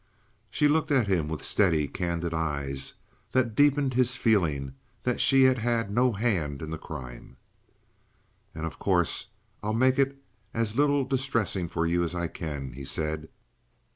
She 0.49 0.67
looked 0.67 0.89
at 0.89 1.05
him 1.05 1.27
with 1.27 1.43
steady, 1.45 1.87
candid 1.87 2.33
eyes 2.33 2.95
that 3.33 3.53
deepened 3.55 3.93
his 3.93 4.15
feeling 4.15 4.73
that 5.03 5.21
she 5.21 5.43
had 5.43 5.59
had 5.59 5.91
no 5.91 6.13
hand 6.13 6.63
in 6.63 6.71
the 6.71 6.79
crime. 6.79 7.37
"And, 8.55 8.65
of 8.65 8.79
course, 8.79 9.27
I'll 9.61 9.73
make 9.73 9.99
it 9.99 10.17
as 10.55 10.75
little 10.75 11.05
distressing 11.05 11.67
for 11.67 11.85
you 11.85 12.03
as 12.03 12.15
I 12.15 12.29
can," 12.29 12.71
he 12.71 12.83
said. 12.83 13.29